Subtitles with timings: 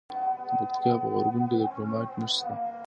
[0.47, 2.53] د پکتیکا په اورګون کې د کرومایټ نښې شته.